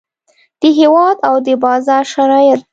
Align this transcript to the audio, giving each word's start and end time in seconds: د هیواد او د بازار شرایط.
د 0.61 0.63
هیواد 0.79 1.17
او 1.27 1.35
د 1.45 1.47
بازار 1.63 2.03
شرایط. 2.13 2.61